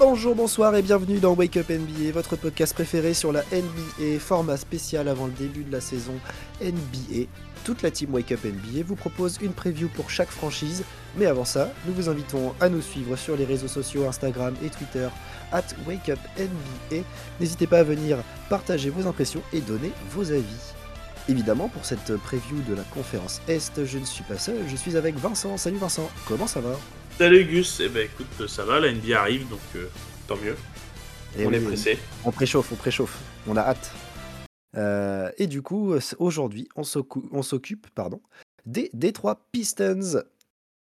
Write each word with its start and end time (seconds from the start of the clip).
Bonjour, 0.00 0.34
bonsoir 0.34 0.74
et 0.76 0.80
bienvenue 0.80 1.18
dans 1.18 1.34
Wake 1.34 1.58
Up 1.58 1.68
NBA, 1.68 2.12
votre 2.12 2.34
podcast 2.34 2.72
préféré 2.72 3.12
sur 3.12 3.32
la 3.32 3.42
NBA, 3.52 4.18
format 4.18 4.56
spécial 4.56 5.08
avant 5.08 5.26
le 5.26 5.32
début 5.32 5.62
de 5.62 5.70
la 5.70 5.82
saison 5.82 6.14
NBA. 6.62 7.26
Toute 7.64 7.82
la 7.82 7.90
team 7.90 8.14
Wake 8.14 8.32
Up 8.32 8.42
NBA 8.42 8.82
vous 8.86 8.96
propose 8.96 9.36
une 9.42 9.52
preview 9.52 9.88
pour 9.88 10.08
chaque 10.08 10.30
franchise, 10.30 10.84
mais 11.18 11.26
avant 11.26 11.44
ça, 11.44 11.70
nous 11.86 11.92
vous 11.92 12.08
invitons 12.08 12.54
à 12.60 12.70
nous 12.70 12.80
suivre 12.80 13.14
sur 13.16 13.36
les 13.36 13.44
réseaux 13.44 13.68
sociaux 13.68 14.08
Instagram 14.08 14.54
et 14.64 14.70
Twitter 14.70 15.10
at 15.52 15.64
Wake 15.86 16.08
Up 16.08 16.18
NBA. 16.38 17.02
N'hésitez 17.38 17.66
pas 17.66 17.80
à 17.80 17.84
venir 17.84 18.16
partager 18.48 18.88
vos 18.88 19.06
impressions 19.06 19.42
et 19.52 19.60
donner 19.60 19.92
vos 20.12 20.32
avis. 20.32 20.72
Évidemment, 21.28 21.68
pour 21.68 21.84
cette 21.84 22.16
preview 22.16 22.62
de 22.66 22.74
la 22.74 22.84
conférence 22.84 23.42
Est, 23.48 23.84
je 23.84 23.98
ne 23.98 24.06
suis 24.06 24.24
pas 24.24 24.38
seul, 24.38 24.56
je 24.66 24.76
suis 24.76 24.96
avec 24.96 25.16
Vincent. 25.18 25.58
Salut 25.58 25.76
Vincent, 25.76 26.08
comment 26.26 26.46
ça 26.46 26.60
va? 26.60 26.78
Salut 27.20 27.44
Gus, 27.44 27.80
eh 27.80 27.90
ben 27.90 28.06
écoute, 28.06 28.48
ça 28.48 28.64
va, 28.64 28.80
la 28.80 28.90
NBA 28.90 29.20
arrive, 29.20 29.46
donc 29.50 29.60
euh, 29.76 29.88
tant 30.26 30.38
mieux. 30.38 30.56
Et 31.38 31.44
on 31.44 31.50
oui, 31.50 31.56
est 31.56 31.60
pressé. 31.60 31.98
On 32.24 32.32
préchauffe, 32.32 32.72
on 32.72 32.76
préchauffe, 32.76 33.18
on 33.46 33.58
a 33.58 33.60
hâte. 33.60 33.92
Euh, 34.74 35.30
et 35.36 35.46
du 35.46 35.60
coup, 35.60 35.92
aujourd'hui, 36.16 36.66
on 36.76 36.82
s'occu- 36.82 37.28
on 37.30 37.42
s'occupe 37.42 37.88
pardon, 37.94 38.22
des 38.64 38.88
Detroit 38.94 39.38
Pistons. 39.52 40.22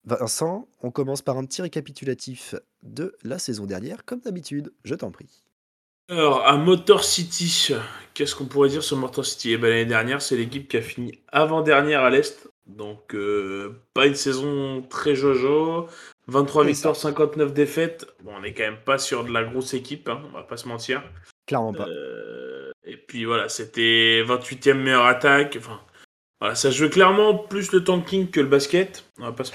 Vincent, 0.05 0.69
on 0.81 0.93
commence 0.93 1.23
par 1.23 1.39
un 1.39 1.45
petit 1.45 1.61
récapitulatif 1.61 2.55
de 2.85 3.17
la 3.25 3.41
saison 3.41 3.67
dernière, 3.67 4.05
comme 4.05 4.21
d'habitude, 4.21 4.73
je 4.85 4.95
t'en 4.95 5.11
prie. 5.11 5.43
Alors, 6.09 6.47
à 6.47 6.57
Motor 6.57 7.03
City, 7.03 7.75
qu'est-ce 8.15 8.37
qu'on 8.37 8.47
pourrait 8.47 8.69
dire 8.69 8.85
sur 8.85 8.97
Motor 8.97 9.27
City? 9.27 9.55
Eh 9.55 9.57
ben, 9.57 9.71
L'année 9.71 9.87
dernière, 9.87 10.23
c'est 10.23 10.37
l'équipe 10.37 10.69
qui 10.69 10.77
a 10.77 10.83
fini 10.83 11.19
avant-dernière 11.33 12.03
à 12.03 12.11
l'Est. 12.11 12.49
Donc, 12.67 13.15
euh, 13.17 13.81
pas 13.93 14.07
une 14.07 14.15
saison 14.15 14.83
très 14.83 15.17
jojo. 15.17 15.89
23 16.29 16.65
C'est 16.65 16.71
victoires, 16.73 16.97
59 16.97 17.53
défaites. 17.53 18.07
Bon, 18.23 18.33
on 18.39 18.45
est 18.45 18.53
quand 18.53 18.63
même 18.65 18.81
pas 18.85 18.99
sur 18.99 19.25
de 19.25 19.33
la 19.33 19.45
grosse 19.45 19.75
équipe, 19.75 20.09
hein, 20.09 20.21
on 20.29 20.37
va 20.37 20.43
pas 20.45 20.57
se 20.57 20.69
mentir. 20.69 21.03
Clairement 21.47 21.73
pas. 21.73 21.87
Euh, 21.89 22.71
et 22.85 22.97
puis 22.97 23.25
voilà, 23.25 23.49
c'était 23.49 24.23
28e 24.27 24.75
meilleure 24.75 25.07
attaque. 25.07 25.57
Enfin, 25.59 25.81
voilà, 26.41 26.55
ça 26.55 26.71
joue 26.71 26.89
clairement 26.89 27.35
plus 27.37 27.73
le 27.73 27.83
tanking 27.85 28.31
que 28.31 28.41
le 28.41 28.47
basket. 28.47 29.05
On 29.19 29.25
va 29.25 29.33
pas 29.33 29.45
se, 29.45 29.53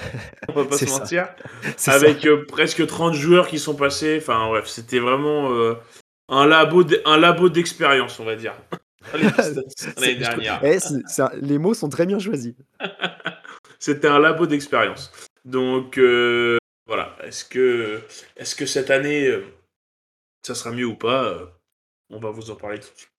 on 0.48 0.52
va 0.52 0.64
pas 0.66 0.76
se 0.78 0.86
ça. 0.86 0.98
mentir. 0.98 1.28
Avec 1.86 2.26
euh, 2.26 2.44
presque 2.46 2.86
30 2.86 3.14
joueurs 3.14 3.48
qui 3.48 3.58
sont 3.58 3.74
passés. 3.74 4.18
Enfin 4.20 4.46
bref, 4.48 4.66
c'était 4.66 4.98
vraiment 4.98 5.52
euh, 5.52 5.74
un 6.28 6.46
labo 6.46 6.84
d- 6.84 7.00
un 7.06 7.16
labo 7.16 7.48
d'expérience, 7.48 8.20
on 8.20 8.24
va 8.24 8.36
dire. 8.36 8.54
L'année 9.14 10.16
dernière. 10.16 10.60
eh, 10.62 10.78
un- 11.22 11.30
les 11.40 11.56
mots 11.58 11.72
sont 11.74 11.88
très 11.88 12.04
bien 12.04 12.18
choisis. 12.18 12.54
C'était 13.78 14.08
un 14.08 14.18
labo 14.18 14.46
d'expérience. 14.46 15.10
Donc 15.48 15.96
euh, 15.96 16.58
voilà, 16.86 17.16
est-ce 17.22 17.44
que 17.46 18.66
cette 18.66 18.90
année 18.90 19.26
euh, 19.26 19.44
ça 20.42 20.54
sera 20.54 20.72
mieux 20.72 20.84
ou 20.84 20.94
pas 20.94 21.24
euh, 21.24 21.46
On 22.10 22.20
va 22.20 22.30
vous 22.30 22.50
en 22.50 22.56
parler 22.56 22.78
tout 22.80 22.90
de 22.92 22.98
suite. 22.98 23.10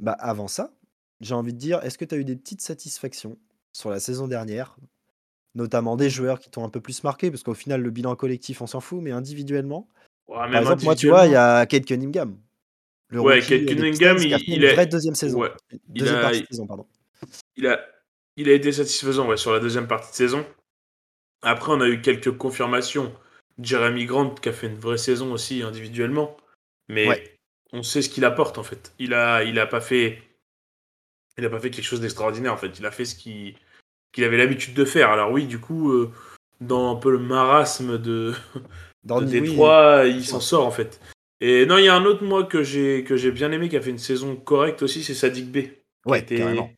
Bah, 0.00 0.16
avant 0.18 0.48
ça, 0.48 0.74
j'ai 1.20 1.34
envie 1.34 1.52
de 1.52 1.58
dire, 1.58 1.82
est-ce 1.84 1.98
que 1.98 2.04
tu 2.04 2.14
as 2.16 2.18
eu 2.18 2.24
des 2.24 2.34
petites 2.36 2.62
satisfactions 2.62 3.38
sur 3.72 3.90
la 3.90 4.00
saison 4.00 4.26
dernière? 4.26 4.76
Notamment 5.54 5.96
des 5.96 6.10
joueurs 6.10 6.40
qui 6.40 6.50
t'ont 6.50 6.64
un 6.64 6.68
peu 6.68 6.80
plus 6.80 7.02
marqué, 7.04 7.30
parce 7.30 7.42
qu'au 7.44 7.54
final, 7.54 7.80
le 7.80 7.90
bilan 7.90 8.14
collectif, 8.16 8.60
on 8.60 8.66
s'en 8.66 8.80
fout, 8.80 9.00
mais 9.00 9.12
individuellement, 9.12 9.88
Ouais, 10.28 10.34
Par 10.50 10.56
exemple, 10.56 10.82
moi, 10.84 10.96
tu 10.96 11.06
vois, 11.08 11.26
il 11.26 11.32
y 11.32 11.36
a 11.36 11.64
Kate 11.66 11.86
Cunningham. 11.86 12.36
Le 13.08 13.20
Ouais, 13.20 13.36
rookie 13.36 13.64
Kate 13.64 13.76
Cunningham, 13.76 14.16
a 14.16 14.20
il- 14.20 14.54
une 14.64 14.72
vraie 14.72 14.86
deuxième 14.88 15.14
saison. 15.14 15.38
ouais, 15.40 15.52
Deuxième 15.86 16.18
a- 16.18 16.22
partie 16.22 16.42
de 16.42 16.46
saison, 16.48 16.66
pardon. 16.66 16.86
il 17.54 17.68
a, 17.68 17.80
il 18.36 18.48
a 18.48 18.52
été 18.52 18.72
satisfaisant 18.72 19.28
ouais, 19.28 19.36
sur 19.36 19.52
la 19.52 19.60
deuxième 19.60 19.86
partie 19.86 20.10
de 20.10 20.16
saison. 20.16 20.44
Après, 21.42 21.72
on 21.72 21.80
a 21.80 21.88
eu 21.88 22.00
quelques 22.00 22.36
confirmations. 22.36 23.12
Jeremy 23.62 24.04
Grant 24.04 24.30
qui 24.34 24.48
a 24.48 24.52
fait 24.52 24.66
une 24.66 24.78
vraie 24.78 24.98
saison 24.98 25.32
aussi 25.32 25.62
individuellement. 25.62 26.36
Mais 26.88 27.08
Ouais. 27.08 27.36
on 27.72 27.82
sait 27.82 28.02
ce 28.02 28.08
qu'il 28.10 28.24
apporte 28.24 28.58
en 28.58 28.62
fait. 28.62 28.92
Il 28.98 29.14
a, 29.14 29.42
il 29.44 29.58
a 29.58 29.66
pas 29.66 29.80
fait, 29.80 30.22
il 31.38 31.44
a 31.44 31.50
pas 31.50 31.58
fait 31.60 31.70
quelque 31.70 31.84
chose 31.84 32.00
d'extraordinaire 32.00 32.52
en 32.52 32.56
fait. 32.56 32.78
Il 32.78 32.86
a 32.86 32.90
fait 32.90 33.04
ce 33.04 33.14
qu'il 33.16 33.54
avait 34.18 34.36
l'habitude 34.36 34.74
de 34.74 34.84
faire. 34.84 35.10
Alors 35.10 35.30
oui, 35.30 35.46
du 35.46 35.58
coup, 35.58 35.90
euh, 35.92 36.10
dans 36.60 36.94
un 36.94 36.98
peu 36.98 37.10
le 37.10 37.18
marasme 37.18 37.98
de, 37.98 38.34
Dans 39.04 39.20
de 39.20 39.26
oui, 39.26 39.40
Détroit, 39.40 40.04
il 40.06 40.24
s'en 40.24 40.40
sort 40.40 40.66
en 40.66 40.70
fait. 40.70 41.00
Et 41.40 41.66
non, 41.66 41.76
il 41.78 41.84
y 41.84 41.88
a 41.88 41.94
un 41.94 42.04
autre 42.06 42.24
moi 42.24 42.44
que 42.44 42.62
j'ai 42.62 43.04
que 43.04 43.16
j'ai 43.16 43.30
bien 43.30 43.52
aimé 43.52 43.68
qui 43.68 43.76
a 43.76 43.80
fait 43.82 43.90
une 43.90 43.98
saison 43.98 44.36
correcte 44.36 44.82
aussi, 44.82 45.02
c'est 45.04 45.14
Sadik 45.14 45.50
B. 45.50 45.52
qui 45.54 45.68
a 46.06 46.10
Ouais, 46.10 46.20
été- 46.20 46.36
carrément. 46.38 46.70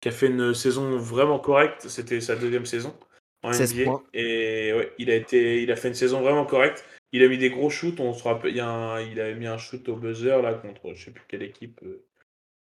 qui 0.00 0.08
a 0.08 0.12
fait 0.12 0.26
une 0.28 0.54
saison 0.54 0.96
vraiment 0.98 1.38
correcte. 1.38 1.88
C'était 1.88 2.20
sa 2.20 2.36
deuxième 2.36 2.66
saison 2.66 2.96
en 3.44 3.52
16 3.52 3.74
NBA. 3.74 3.84
points. 3.84 4.02
Et 4.14 4.72
ouais, 4.74 4.92
il 4.98 5.10
a 5.10 5.14
été, 5.16 5.62
il 5.62 5.70
a 5.72 5.76
fait 5.76 5.88
une 5.88 5.94
saison 5.94 6.20
vraiment 6.22 6.46
correcte. 6.46 6.84
Il 7.12 7.22
a 7.22 7.28
mis 7.28 7.38
des 7.38 7.50
gros 7.50 7.70
shoots. 7.70 8.00
On 8.00 8.12
se 8.14 8.24
rappelle, 8.24 8.52
il, 8.52 8.60
a 8.60 8.68
un- 8.68 9.00
il 9.00 9.20
a 9.20 9.32
mis 9.34 9.46
un 9.46 9.58
shoot 9.58 9.88
au 9.88 9.96
buzzer 9.96 10.42
là 10.42 10.54
contre, 10.54 10.94
je 10.94 11.04
sais 11.06 11.10
plus 11.12 11.24
quelle 11.28 11.42
équipe. 11.42 11.80
euh, 11.84 12.04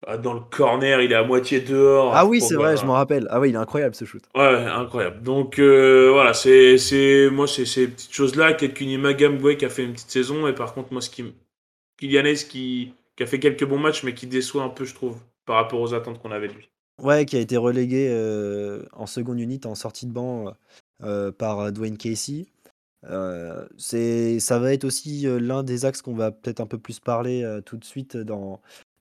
ah, 0.06 0.19
dans 0.19 0.34
le 0.34 0.41
corner, 0.41 1.00
il 1.00 1.12
est 1.12 1.15
à 1.15 1.22
moitié 1.22 1.61
dehors. 1.61 2.12
Ah 2.15 2.27
oui, 2.27 2.41
c'est 2.41 2.56
vrai, 2.56 2.77
je 2.77 2.84
m'en 2.84 2.94
rappelle. 2.94 3.28
Ah 3.31 3.38
oui, 3.38 3.50
il 3.50 3.55
est 3.55 3.59
incroyable 3.59 3.94
ce 3.94 4.05
shoot. 4.05 4.22
Ouais, 4.34 4.43
incroyable. 4.44 5.22
Donc 5.22 5.61
euh, 5.61 6.11
voilà, 6.12 6.34
c'est, 6.34 6.77
c'est, 6.77 7.28
moi 7.31 7.47
c'est 7.47 7.65
ces 7.65 7.87
petites 7.87 8.12
choses-là. 8.12 8.55
Quelqu'un 8.55 8.99
Magam 8.99 9.38
qui 9.56 9.65
a 9.65 9.69
fait 9.69 9.84
une 9.84 9.93
petite 9.93 10.11
saison. 10.11 10.49
Et 10.49 10.55
par 10.55 10.75
contre, 10.75 10.93
moi, 10.93 11.00
ce 11.00 11.11
qui, 11.11 11.25
Kylianes 11.99 12.34
qui, 12.34 12.94
qui 13.16 13.22
a 13.22 13.27
fait 13.27 13.38
quelques 13.38 13.65
bons 13.65 13.78
matchs, 13.78 14.03
mais 14.03 14.15
qui 14.15 14.27
déçoit 14.27 14.65
un 14.65 14.71
peu, 14.71 14.84
je 14.84 14.94
trouve, 14.94 15.21
par 15.47 15.56
rapport 15.56 15.81
aux 15.81 15.94
attentes 15.94 16.21
qu'on 16.21 16.32
avait 16.32 16.49
de 16.49 16.55
lui. 16.55 16.69
Ouais, 17.02 17.26
qui 17.26 17.36
a 17.36 17.40
été 17.40 17.56
relégué 17.56 18.08
euh, 18.10 18.84
en 18.92 19.06
seconde 19.06 19.40
unit 19.40 19.60
en 19.64 19.74
sortie 19.74 20.06
de 20.06 20.12
banc 20.12 20.54
euh, 21.02 21.32
par 21.32 21.72
Dwayne 21.72 21.98
Casey. 21.98 22.46
Euh, 23.04 23.66
c'est, 23.76 24.38
ça 24.38 24.58
va 24.58 24.72
être 24.72 24.84
aussi 24.84 25.26
euh, 25.26 25.38
l'un 25.40 25.64
des 25.64 25.84
axes 25.84 26.02
qu'on 26.02 26.14
va 26.14 26.30
peut-être 26.30 26.60
un 26.60 26.66
peu 26.66 26.78
plus 26.78 27.00
parler 27.00 27.42
euh, 27.42 27.60
tout 27.60 27.76
de 27.76 27.84
suite 27.84 28.16
dans, 28.16 28.60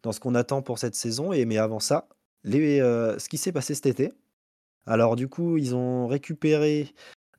ce 0.10 0.20
qu'on 0.20 0.36
attend 0.36 0.62
pour 0.62 0.80
cette 0.80 0.96
saison. 0.96 1.32
Et, 1.32 1.46
mais 1.46 1.58
avant 1.58 1.80
ça, 1.80 2.08
euh, 2.46 3.20
ce 3.20 3.30
qui 3.30 3.38
s'est 3.38 3.52
passé 3.52 3.76
cet 3.76 3.86
été. 3.86 4.12
Alors 4.88 5.16
du 5.16 5.28
coup, 5.28 5.58
ils 5.58 5.76
ont 5.76 6.08
récupéré 6.08 6.94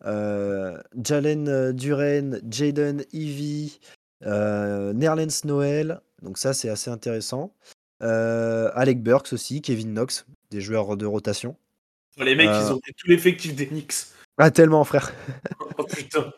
euh, 0.05 0.81
Jalen 1.03 1.49
euh, 1.49 1.73
Duren, 1.73 2.41
Jaden 2.49 3.05
Ivy, 3.13 3.81
euh, 4.25 4.93
Nerlens 4.93 5.45
Noel. 5.45 6.01
Donc 6.23 6.39
ça, 6.39 6.55
c'est 6.55 6.69
assez 6.69 6.91
intéressant. 6.91 7.53
Euh, 8.03 8.71
Alec 8.75 9.03
Burks 9.03 9.33
aussi, 9.33 9.61
Kevin 9.61 9.93
Knox, 9.95 10.27
des 10.53 10.61
joueurs 10.61 10.97
de 10.97 11.07
rotation. 11.07 11.57
Les 12.19 12.35
mecs, 12.37 12.49
Euh. 12.49 12.63
ils 12.67 12.73
ont 12.73 12.81
fait 12.85 12.93
tout 12.93 13.09
l'effectif 13.09 13.55
des 13.57 13.67
Knicks. 13.67 13.95
Ah, 14.39 14.51
tellement, 14.51 14.85
frère. 14.85 15.13
Oh 15.79 15.85
putain. 15.85 16.33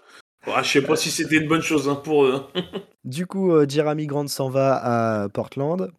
Ah, 0.46 0.62
je 0.62 0.70
sais 0.70 0.82
pas 0.82 0.94
si 0.96 1.10
c'était 1.10 1.36
une 1.36 1.48
bonne 1.48 1.62
chose 1.62 1.88
hein, 1.88 1.94
pour 1.96 2.24
eux. 2.24 2.46
hein. 2.54 2.62
Du 3.04 3.26
coup, 3.26 3.52
euh, 3.52 3.66
Jeremy 3.68 4.06
Grant 4.06 4.28
s'en 4.28 4.48
va 4.48 5.22
à 5.22 5.28
Portland. 5.28 5.90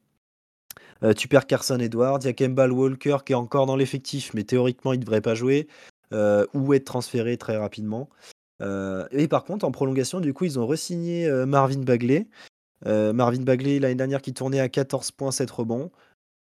Euh, 1.03 1.13
tu 1.13 1.27
perds 1.27 1.45
Carson 1.45 1.77
Edwards. 1.79 2.19
Il 2.21 2.25
y 2.25 2.29
a 2.29 2.33
Kemball 2.33 2.71
Walker 2.71 3.17
qui 3.25 3.33
est 3.33 3.35
encore 3.35 3.65
dans 3.65 3.75
l'effectif, 3.75 4.33
mais 4.33 4.43
théoriquement, 4.43 4.93
il 4.93 4.99
ne 4.99 5.03
devrait 5.03 5.21
pas 5.21 5.35
jouer 5.35 5.67
euh, 6.13 6.45
ou 6.53 6.73
être 6.73 6.85
transféré 6.85 7.37
très 7.37 7.57
rapidement. 7.57 8.09
Euh, 8.61 9.05
et 9.11 9.27
par 9.27 9.43
contre, 9.43 9.65
en 9.65 9.71
prolongation, 9.71 10.19
du 10.21 10.33
coup, 10.33 10.45
ils 10.45 10.57
ont 10.57 10.65
re-signé 10.65 11.27
euh, 11.27 11.45
Marvin 11.45 11.81
Bagley. 11.81 12.27
Euh, 12.85 13.13
Marvin 13.13 13.41
Bagley, 13.41 13.79
l'année 13.79 13.95
dernière, 13.95 14.21
qui 14.21 14.33
tournait 14.33 14.59
à 14.59 14.67
14,7 14.67 15.51
rebonds. 15.51 15.91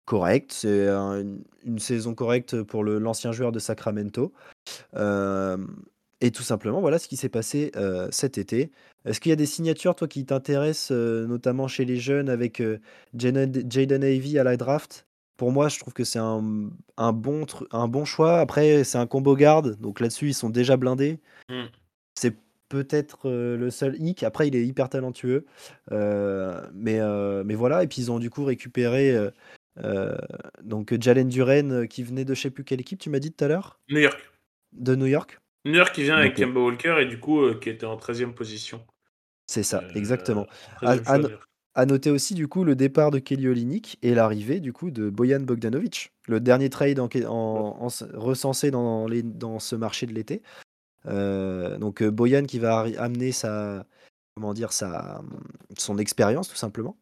Correct, 0.08 0.52
c'est 0.54 0.88
un- 0.88 1.20
une, 1.20 1.42
une 1.66 1.78
saison 1.78 2.14
correcte 2.14 2.62
pour 2.62 2.82
le- 2.82 2.98
l'ancien 2.98 3.30
joueur 3.30 3.52
de 3.52 3.58
Sacramento. 3.58 4.32
Euh, 4.96 5.58
et 6.22 6.30
tout 6.30 6.42
simplement, 6.42 6.80
voilà 6.80 6.98
ce 6.98 7.08
qui 7.08 7.18
s'est 7.18 7.28
passé 7.28 7.72
euh, 7.76 8.08
cet 8.10 8.38
été. 8.38 8.70
Est-ce 9.04 9.20
qu'il 9.20 9.28
y 9.28 9.34
a 9.34 9.36
des 9.36 9.44
signatures, 9.44 9.94
toi, 9.94 10.08
qui 10.08 10.24
t'intéressent, 10.24 10.92
euh, 10.92 11.26
notamment 11.26 11.68
chez 11.68 11.84
les 11.84 11.98
jeunes, 11.98 12.30
avec 12.30 12.62
Jaden 13.14 14.02
Ivey 14.02 14.38
à 14.38 14.44
la 14.44 14.56
draft? 14.56 15.06
Pour 15.36 15.52
moi, 15.52 15.68
je 15.68 15.78
trouve 15.78 15.92
que 15.92 16.04
c'est 16.04 16.18
un, 16.18 16.70
un 16.96 17.12
bon, 17.12 17.44
un 17.70 17.86
bon 17.86 18.06
choix. 18.06 18.40
Après, 18.40 18.84
c'est 18.84 18.96
un 18.96 19.06
combo 19.06 19.36
garde, 19.36 19.78
donc 19.78 20.00
là-dessus, 20.00 20.28
ils 20.28 20.34
sont 20.34 20.48
déjà 20.48 20.78
blindés. 20.78 21.20
Mm. 21.50 21.64
C'est 22.18 22.34
peut-être 22.70 23.28
euh, 23.28 23.58
le 23.58 23.70
seul 23.70 24.00
hic. 24.00 24.22
Après, 24.22 24.48
il 24.48 24.56
est 24.56 24.66
hyper 24.66 24.88
talentueux. 24.88 25.44
Euh, 25.92 26.66
mais, 26.72 26.98
euh, 26.98 27.44
mais 27.44 27.56
voilà, 27.56 27.82
et 27.82 27.86
puis 27.86 28.00
ils 28.00 28.10
ont 28.10 28.18
du 28.18 28.30
coup 28.30 28.44
récupéré 28.44 29.14
donc 30.62 30.94
Jalen 31.00 31.28
Duren, 31.28 31.72
euh, 31.72 31.86
qui 31.86 32.02
venait 32.02 32.24
de 32.24 32.34
je 32.34 32.40
sais 32.40 32.50
plus 32.50 32.64
quelle 32.64 32.80
équipe, 32.80 32.98
tu 32.98 33.10
m'as 33.10 33.18
dit 33.18 33.32
tout 33.32 33.44
à 33.44 33.48
l'heure? 33.48 33.78
New 33.88 34.00
York. 34.00 34.18
De 34.72 34.94
New 34.94 35.06
York? 35.06 35.38
New 35.64 35.74
York 35.74 35.94
qui 35.94 36.02
vient 36.02 36.16
avec. 36.16 36.36
Kemba 36.36 36.60
Walker 36.60 36.96
et 37.00 37.06
du 37.06 37.18
coup, 37.20 37.42
euh, 37.42 37.54
qui 37.58 37.68
était 37.70 37.86
en 37.86 37.96
13e 37.96 38.34
position. 38.34 38.84
C'est 39.46 39.62
ça, 39.62 39.82
Euh, 39.82 39.90
exactement. 39.94 40.46
13e 40.80 41.04
choix 41.04 41.18
de 41.18 41.22
New 41.24 41.30
York. 41.30 41.42
À 41.74 41.86
noter 41.86 42.10
aussi 42.10 42.34
du 42.34 42.48
coup 42.48 42.64
le 42.64 42.74
départ 42.74 43.12
de 43.12 43.20
Kelly 43.20 43.46
Olynyk 43.46 43.98
et 44.02 44.12
l'arrivée 44.12 44.58
du 44.58 44.72
coup 44.72 44.90
de 44.90 45.10
Bojan 45.10 45.40
Bogdanovic, 45.40 46.12
le 46.26 46.40
dernier 46.40 46.70
trade 46.70 46.98
en- 46.98 47.08
en- 47.26 47.86
en- 47.86 47.88
recensé 48.14 48.72
dans, 48.72 49.06
les- 49.06 49.22
dans 49.22 49.60
ce 49.60 49.76
marché 49.76 50.06
de 50.06 50.12
l'été. 50.12 50.42
Euh, 51.06 51.78
donc 51.78 52.02
euh, 52.02 52.10
Bojan 52.10 52.44
qui 52.44 52.58
va 52.58 52.86
amener 52.98 53.30
sa 53.30 53.86
comment 54.34 54.54
dire 54.54 54.72
sa 54.72 55.22
son 55.76 55.98
expérience 55.98 56.48
tout 56.48 56.56
simplement. 56.56 56.96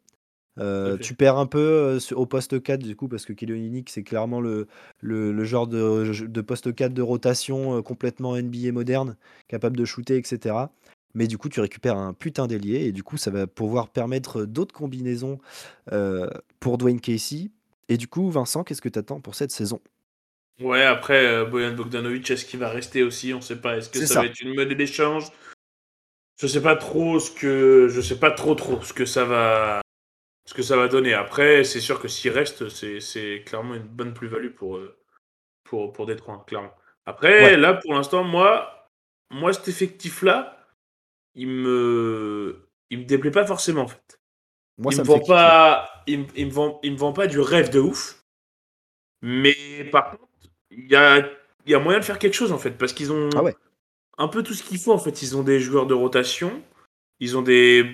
Euh, 0.59 0.97
tu 0.97 1.13
perds 1.13 1.37
un 1.37 1.45
peu 1.45 1.59
euh, 1.59 1.99
au 2.15 2.25
poste 2.25 2.61
4 2.61 2.81
du 2.81 2.95
coup 2.95 3.07
parce 3.07 3.25
que 3.25 3.33
Kelly 3.33 3.53
Olynyk 3.53 3.89
c'est 3.91 4.01
clairement 4.01 4.41
le, 4.41 4.67
le, 5.01 5.31
le 5.31 5.43
genre 5.43 5.67
de, 5.67 6.25
de 6.25 6.41
poste 6.41 6.73
4 6.73 6.93
de 6.93 7.01
rotation 7.01 7.77
euh, 7.77 7.81
complètement 7.81 8.35
NBA 8.35 8.71
moderne, 8.71 9.17
capable 9.47 9.77
de 9.77 9.85
shooter 9.85 10.17
etc. 10.17 10.55
Mais 11.17 11.25
du 11.25 11.39
coup, 11.39 11.49
tu 11.49 11.61
récupères 11.61 11.97
un 11.97 12.13
putain 12.13 12.45
d'ailier 12.45 12.85
et 12.85 12.91
du 12.91 13.01
coup, 13.01 13.17
ça 13.17 13.31
va 13.31 13.47
pouvoir 13.47 13.89
permettre 13.89 14.45
d'autres 14.45 14.73
combinaisons 14.73 15.39
euh, 15.91 16.29
pour 16.59 16.77
Dwayne 16.77 17.01
Casey. 17.01 17.49
Et 17.89 17.97
du 17.97 18.07
coup, 18.07 18.29
Vincent, 18.29 18.63
qu'est-ce 18.63 18.83
que 18.83 18.89
tu 18.89 18.99
attends 18.99 19.19
pour 19.19 19.33
cette 19.33 19.49
saison? 19.49 19.81
Ouais, 20.61 20.83
après, 20.83 21.25
euh, 21.25 21.45
Boyan 21.45 21.73
Bogdanovic, 21.73 22.29
est-ce 22.29 22.45
qu'il 22.45 22.59
va 22.59 22.69
rester 22.69 23.01
aussi? 23.01 23.33
On 23.33 23.41
sait 23.41 23.55
pas. 23.55 23.77
Est-ce 23.77 23.89
que 23.89 24.05
ça, 24.05 24.21
va 24.21 24.27
être 24.27 24.39
une 24.41 24.53
monnaie 24.53 24.75
d'échange? 24.75 25.25
Je 26.39 26.45
sais 26.45 26.61
pas 26.61 26.75
trop 26.75 27.19
ce 27.19 27.31
que. 27.31 27.87
Je 27.89 28.01
sais 28.01 28.19
pas 28.19 28.29
trop 28.29 28.53
trop 28.53 28.79
ce 28.83 28.93
que 28.93 29.05
ça 29.05 29.25
va. 29.25 29.81
Ce 30.47 30.53
que 30.53 30.61
ça 30.61 30.77
va 30.77 30.87
donner. 30.87 31.13
Après, 31.13 31.65
c'est 31.65 31.81
sûr 31.81 31.99
que 31.99 32.07
s'il 32.07 32.31
reste, 32.31 32.69
c'est 32.69 33.43
clairement 33.45 33.75
une 33.75 33.83
bonne 33.83 34.13
plus-value 34.13 34.51
pour, 34.51 34.77
euh, 34.77 34.97
pour, 35.65 35.91
pour 35.91 36.05
Détroit, 36.05 36.43
clairement. 36.47 36.73
Après, 37.05 37.57
là, 37.57 37.73
pour 37.73 37.93
l'instant, 37.93 38.23
moi, 38.23 38.89
moi, 39.29 39.51
cet 39.51 39.67
effectif-là, 39.67 40.65
il 41.35 41.49
me, 41.49 42.69
il 42.89 42.99
me 42.99 43.03
déplaît 43.03 43.31
pas 43.31 43.45
forcément, 43.45 43.81
en 43.81 43.87
fait. 43.87 44.21
Moi, 44.77 44.93
il 44.93 44.99
me 44.99 45.03
vend 45.03 45.19
pas, 45.19 46.03
il, 46.07 46.19
me 46.19 46.51
vend, 46.51 46.79
il 46.81 46.93
me 46.93 46.97
vend 46.97 47.11
pas 47.11 47.27
du 47.27 47.41
rêve 47.41 47.69
de 47.69 47.79
ouf. 47.79 48.23
Mais 49.21 49.83
par 49.91 50.11
contre, 50.11 50.27
il 50.71 50.89
y 50.89 50.95
a, 50.95 51.27
y 51.65 51.73
a 51.73 51.79
moyen 51.79 51.99
de 51.99 52.05
faire 52.05 52.19
quelque 52.19 52.35
chose, 52.35 52.53
en 52.53 52.57
fait, 52.57 52.71
parce 52.71 52.93
qu'ils 52.93 53.11
ont 53.11 53.29
ah 53.35 53.43
un 54.17 54.27
peu 54.29 54.43
tout 54.43 54.53
ce 54.53 54.63
qu'il 54.63 54.79
faut, 54.79 54.93
en 54.93 54.97
fait. 54.97 55.21
Ils 55.21 55.35
ont 55.35 55.43
des 55.43 55.59
joueurs 55.59 55.87
de 55.87 55.93
rotation, 55.93 56.63
ils 57.19 57.37
ont 57.37 57.41
des... 57.41 57.93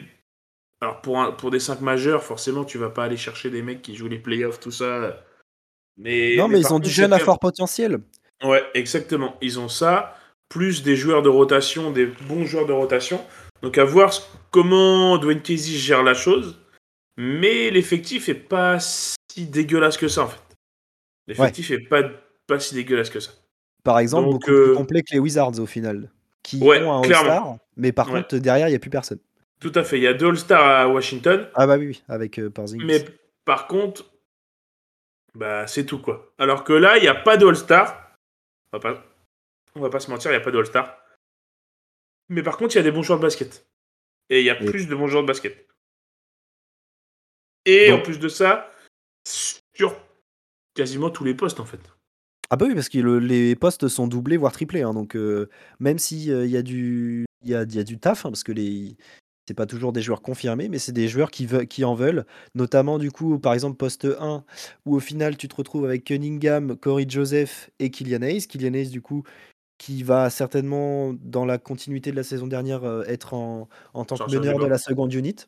Alors, 0.84 1.00
pour, 1.00 1.38
pour 1.38 1.50
des 1.50 1.62
5 1.62 1.80
majeurs, 1.80 2.24
forcément, 2.24 2.66
tu 2.66 2.78
vas 2.78 2.90
pas 2.90 3.06
aller 3.06 3.16
chercher 3.16 3.50
des 3.50 3.62
mecs 3.62 3.82
qui 3.82 3.96
jouent 3.96 4.10
les 4.10 4.20
playoffs, 4.20 4.60
tout 4.60 4.70
ça. 4.70 5.24
Mais, 5.96 6.36
non, 6.36 6.50
mais, 6.50 6.60
ils 6.60 6.74
ont 6.74 6.80
du 6.80 6.90
jeune 6.90 7.14
à 7.14 7.20
fort 7.20 7.40
potentiel. 7.40 8.00
Ouais, 8.44 8.62
exactement. 8.74 9.38
Ils 9.42 9.62
ont 9.62 9.70
ça, 9.70 10.18
plus 10.50 10.84
des 10.84 10.98
joueurs 10.98 11.22
de 11.22 11.30
rotation, 11.30 11.92
des 11.92 12.08
bons 12.28 12.44
joueurs 12.44 12.66
de 12.66 12.74
rotation. 12.74 13.22
Donc 13.62 13.78
à 13.78 13.86
voir 13.86 14.12
comment 14.52 15.18
Dwayne 15.18 15.42
Casey 15.42 15.78
gère 15.78 16.04
la 16.04 16.14
chose. 16.14 16.60
Mais 17.16 17.70
l'effectif 17.70 18.28
est 18.28 18.34
pas 18.34 18.78
si 18.82 19.46
dégueulasse 19.48 19.96
que 19.96 20.10
ça 20.10 20.24
en 20.24 20.28
fait. 20.28 20.42
L'effectif 21.28 21.72
est 21.72 21.80
pas, 21.80 22.02
pas 22.46 22.60
si 22.60 22.76
dégueulasse 22.76 23.10
que 23.10 23.22
ça. 23.22 23.32
Par 23.86 24.00
exemple, 24.00 24.26
beaucoup 24.26 24.40
plus 24.40 24.54
euh, 24.54 24.76
complet 24.76 25.02
que 25.02 25.14
les 25.14 25.20
Wizards 25.20 25.60
au 25.60 25.66
final. 25.66 26.12
Qui 26.42 26.62
ont 26.62 26.72
un 26.72 27.04
All-Star, 27.04 27.56
mais 27.78 27.94
par 27.94 28.08
contre 28.08 28.36
derrière 28.36 28.68
il 28.68 28.72
n'y 28.72 28.76
a 28.76 28.80
plus 28.80 28.90
personne. 28.90 29.20
Tout 29.64 29.72
à 29.76 29.86
fait. 29.86 29.98
Il 29.98 30.04
y 30.04 30.08
a 30.08 30.14
deux 30.14 30.28
All-Stars 30.28 30.68
à 30.68 30.90
Washington. 30.90 31.50
Ah 31.54 31.66
bah 31.66 31.78
oui, 31.78 32.04
avec 32.10 32.38
euh, 32.38 32.52
Mais 32.84 33.06
par 33.46 33.66
contre, 33.68 34.12
bah 35.36 35.68
c'est 35.68 35.86
tout 35.86 36.00
quoi. 36.00 36.34
Alors 36.38 36.66
que 36.66 36.74
là, 36.74 36.98
il 36.98 37.02
n'y 37.02 37.08
a 37.08 37.16
pas 37.16 37.38
de 37.38 37.48
All-Star. 37.48 38.12
On 38.74 38.78
va 38.78 38.82
pas, 38.82 39.04
on 39.76 39.80
va 39.80 39.90
pas 39.90 40.02
se 40.02 40.12
mentir, 40.12 40.32
il 40.32 40.34
n'y 40.34 40.42
a 40.42 40.44
pas 40.44 40.52
de 40.52 40.58
All-Star. 40.58 40.98
Mais 42.28 42.44
par 42.44 42.58
contre, 42.58 42.76
il 42.76 42.80
y 42.80 42.82
a 42.82 42.84
des 42.84 42.92
bons 42.92 43.04
joueurs 43.04 43.20
de 43.20 43.24
basket. 43.24 43.66
Et 44.30 44.42
il 44.42 44.46
y 44.46 44.50
a 44.50 44.56
plus 44.56 44.90
de 44.90 44.96
bons 44.96 45.08
joueurs 45.08 45.24
de 45.24 45.28
basket. 45.28 45.66
Et 47.66 47.94
en 47.94 48.02
plus 48.02 48.20
de 48.20 48.28
ça, 48.28 48.70
sur 49.26 49.96
quasiment 50.74 51.10
tous 51.10 51.24
les 51.24 51.36
postes 51.36 51.62
en 51.62 51.66
fait. 51.66 51.80
Ah 52.50 52.58
bah 52.58 52.66
oui, 52.68 52.76
parce 52.76 52.90
que 52.90 53.00
les 53.00 53.56
postes 53.56 53.88
sont 53.88 54.08
doublés, 54.08 54.36
voire 54.36 54.52
triplés. 54.52 54.82
Hein, 54.82 54.94
donc 54.94 55.16
euh, 55.16 55.50
même 55.80 56.00
s'il 56.00 56.30
euh, 56.34 56.46
y, 56.46 56.58
a 56.58 56.62
du, 56.62 57.26
y, 57.46 57.56
a, 57.56 57.64
y 57.64 57.80
a 57.80 57.84
du 57.86 57.98
taf, 57.98 58.26
hein, 58.26 58.30
parce 58.30 58.44
que 58.44 58.52
les, 58.52 58.98
c'est 59.48 59.54
pas 59.54 59.66
toujours 59.66 59.92
des 59.92 60.02
joueurs 60.02 60.22
confirmés, 60.22 60.70
mais 60.70 60.80
c'est 60.80 60.92
des 60.92 61.08
joueurs 61.08 61.32
qui, 61.32 61.48
qui 61.68 61.84
en 61.84 61.96
veulent. 61.96 62.26
Notamment, 62.56 62.98
du 62.98 63.12
coup, 63.12 63.40
par 63.40 63.54
exemple, 63.54 63.76
poste 63.78 64.06
1, 64.06 64.44
où 64.86 64.96
au 64.96 65.00
final, 65.00 65.36
tu 65.36 65.48
te 65.48 65.56
retrouves 65.56 65.86
avec 65.86 66.06
Cunningham, 66.06 66.78
Corey 66.78 67.06
Joseph 67.08 67.70
et 67.80 67.90
Kylian 67.90 68.22
Hayes. 68.22 68.48
Kylian 68.48 68.74
Hayes, 68.74 68.90
du 68.90 69.02
coup, 69.02 69.24
qui 69.78 70.04
va 70.04 70.30
certainement, 70.30 71.14
dans 71.14 71.46
la 71.46 71.58
continuité 71.58 72.12
de 72.12 72.16
la 72.16 72.24
saison 72.24 72.48
dernière, 72.48 72.86
euh, 72.86 73.04
être 73.08 73.34
en, 73.34 73.68
en 73.94 74.06
tant 74.06 74.16
que 74.18 74.32
meneur 74.32 74.60
de 74.60 74.66
la 74.66 74.78
seconde 74.78 75.14
unit. 75.14 75.48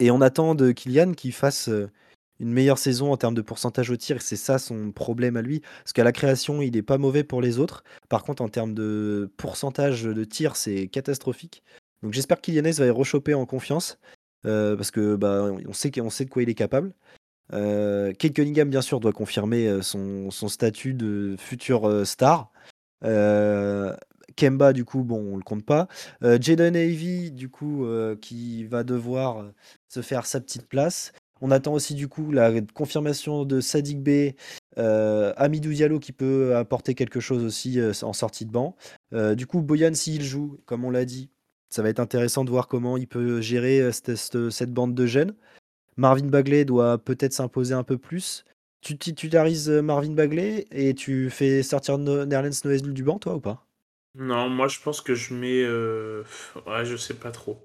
Et 0.00 0.10
on 0.10 0.20
attend 0.20 0.54
de 0.54 0.72
Kylian 0.72 1.12
qu'il 1.12 1.32
fasse 1.32 1.68
euh, 1.68 1.90
une 2.38 2.52
meilleure 2.52 2.78
saison 2.78 3.12
en 3.12 3.16
termes 3.16 3.34
de 3.34 3.42
pourcentage 3.42 3.90
au 3.90 3.96
tir. 3.96 4.22
C'est 4.22 4.36
ça 4.36 4.58
son 4.58 4.92
problème 4.92 5.36
à 5.36 5.42
lui. 5.42 5.60
Parce 5.60 5.92
qu'à 5.92 6.04
la 6.04 6.12
création, 6.12 6.62
il 6.62 6.72
n'est 6.72 6.82
pas 6.82 6.98
mauvais 6.98 7.24
pour 7.24 7.42
les 7.42 7.58
autres. 7.58 7.82
Par 8.08 8.22
contre, 8.22 8.42
en 8.42 8.48
termes 8.48 8.74
de 8.74 9.30
pourcentage 9.36 10.04
de 10.04 10.24
tir, 10.24 10.56
c'est 10.56 10.88
catastrophique. 10.88 11.62
Donc 12.02 12.12
j'espère 12.12 12.40
qu'Ilianès 12.40 12.78
va 12.78 12.86
y 12.86 12.90
rechoper 12.90 13.34
en 13.34 13.46
confiance. 13.46 13.98
Euh, 14.46 14.76
parce 14.76 14.90
que 14.90 15.16
bah, 15.16 15.50
on, 15.66 15.72
sait, 15.72 15.90
sait 16.10 16.24
de 16.24 16.30
quoi 16.30 16.42
il 16.42 16.48
est 16.48 16.54
capable. 16.54 16.92
Euh, 17.52 18.12
Kate 18.12 18.34
Cunningham, 18.34 18.70
bien 18.70 18.82
sûr, 18.82 19.00
doit 19.00 19.12
confirmer 19.12 19.66
euh, 19.66 19.82
son, 19.82 20.30
statut 20.30 20.94
de 20.94 21.36
futur 21.38 22.06
star. 22.06 22.50
Kemba, 24.36 24.72
du 24.72 24.84
coup, 24.84 25.02
bon, 25.02 25.34
on 25.34 25.36
le 25.36 25.42
compte 25.42 25.64
pas. 25.64 25.88
Jaden 26.22 26.76
Avey, 26.76 27.30
du 27.30 27.48
coup, 27.48 27.86
qui 28.20 28.64
va 28.64 28.84
devoir 28.84 29.44
se 29.88 30.02
faire 30.02 30.26
sa 30.26 30.40
petite 30.40 30.68
place. 30.68 31.12
On 31.40 31.50
attend 31.50 31.72
aussi, 31.72 31.94
du 31.94 32.08
coup, 32.08 32.30
la 32.30 32.52
confirmation 32.74 33.44
de 33.44 33.60
Sadik 33.60 34.00
B, 34.00 34.34
Amidou 34.76 35.72
Diallo 35.72 35.98
qui 35.98 36.12
peut 36.12 36.54
apporter 36.54 36.94
quelque 36.94 37.20
chose 37.20 37.42
aussi 37.42 37.80
en 38.02 38.12
sortie 38.12 38.46
de 38.46 38.52
banc. 38.52 38.76
du 39.12 39.46
coup, 39.46 39.60
Boyan, 39.60 39.94
s'il 39.94 40.22
joue, 40.22 40.60
comme 40.66 40.84
on 40.84 40.90
l'a 40.90 41.04
dit, 41.04 41.30
ça 41.70 41.82
va 41.82 41.88
être 41.88 42.00
intéressant 42.00 42.44
de 42.44 42.50
voir 42.50 42.68
comment 42.68 42.96
il 42.96 43.06
peut 43.06 43.40
gérer 43.40 43.80
euh, 43.80 43.92
cette, 43.92 44.72
bande 44.72 44.94
de 44.94 45.06
jeunes. 45.06 45.34
Marvin 45.96 46.26
Bagley 46.26 46.64
doit 46.64 46.98
peut-être 46.98 47.32
s'imposer 47.32 47.74
un 47.74 47.82
peu 47.82 47.98
plus. 47.98 48.44
Tu 48.80 48.96
titularises 48.96 49.68
euh, 49.68 49.82
Marvin 49.82 50.12
Bagley 50.12 50.66
et 50.70 50.94
tu 50.94 51.30
fais 51.30 51.62
sortir 51.62 51.98
Nerlens 51.98 52.64
Noël 52.64 52.92
du 52.92 53.02
banc, 53.02 53.18
toi, 53.18 53.34
ou 53.34 53.40
pas? 53.40 53.64
Non, 54.14 54.48
moi 54.48 54.68
je 54.68 54.80
pense 54.80 55.00
que 55.00 55.14
je 55.14 55.34
mets. 55.34 55.62
Euh... 55.62 56.24
Ouais, 56.66 56.84
je 56.84 56.96
sais 56.96 57.14
pas 57.14 57.30
trop. 57.30 57.64